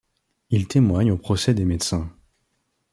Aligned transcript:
Il 0.49 0.67
témoigne 0.67 1.11
au 1.11 1.17
Procès 1.17 1.53
des 1.53 1.63
médecins. 1.63 2.11